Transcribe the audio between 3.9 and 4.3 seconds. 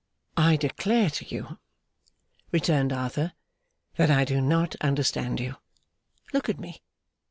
'that I